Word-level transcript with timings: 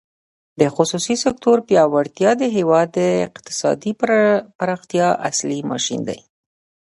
د 0.59 0.61
خصوصي 0.75 1.15
سکتور 1.25 1.57
پیاوړتیا 1.67 2.31
د 2.41 2.43
هېواد 2.55 2.87
د 2.99 2.99
اقتصادي 3.27 3.91
پراختیا 4.57 5.07
اصلي 5.29 5.59
ماشین 5.71 6.01
دی. 6.09 6.19